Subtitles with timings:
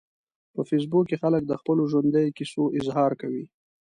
[0.53, 3.43] په فېسبوک کې خلک د خپلو ژوندیو کیسو اظهار کوي